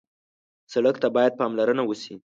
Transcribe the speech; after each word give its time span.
سړک 0.73 0.95
ته 1.03 1.07
باید 1.15 1.37
پاملرنه 1.39 1.83
وشي. 1.85 2.15